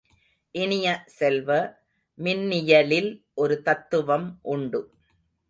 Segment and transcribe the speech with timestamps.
[0.55, 1.49] இனிய செல்வ,
[2.19, 3.11] மின்னியலில்
[3.33, 4.81] ஒரு தத்துவம் உண்டு.